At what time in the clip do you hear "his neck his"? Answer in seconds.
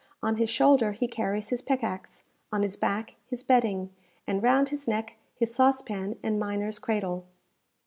4.69-5.53